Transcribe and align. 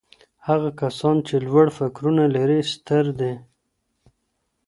هغه 0.47 0.69
کسان 0.81 1.15
چي 1.27 1.35
لوړ 1.47 1.67
فکرونه 1.77 2.23
لري 2.35 2.59
ستر 2.73 3.05
دي. 3.19 3.33